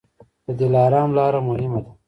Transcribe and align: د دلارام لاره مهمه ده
د 0.45 0.47
دلارام 0.59 1.09
لاره 1.17 1.39
مهمه 1.47 1.79
ده 1.85 1.91